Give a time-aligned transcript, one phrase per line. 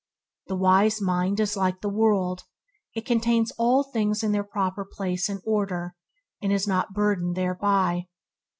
[0.47, 2.45] The wise mind is like the world,
[2.95, 5.93] it contains all things in their proper place and order,
[6.41, 8.07] and is not burdened thereby.